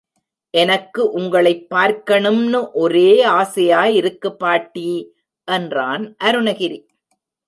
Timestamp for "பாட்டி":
4.35-4.87